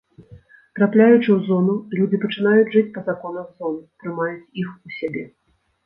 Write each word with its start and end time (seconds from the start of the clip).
Трапляючы 0.79 1.19
ў 1.33 1.37
зону, 1.51 1.75
людзі 2.01 2.21
пачынаюць 2.25 2.73
жыць 2.79 2.85
па 2.99 3.07
законах 3.13 3.47
зоны, 3.63 3.81
прымаюць 4.03 4.49
іх 4.65 4.69
у 4.85 4.89
сябе. 5.01 5.23